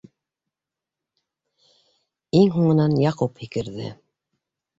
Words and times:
Иң 2.41 2.49
һуңынан 2.57 2.97
Яҡуп 3.05 3.45
һикерҙе. 3.45 3.93